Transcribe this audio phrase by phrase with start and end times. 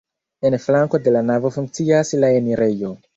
[0.49, 2.91] En flanko de la navo funkcias la enirejo.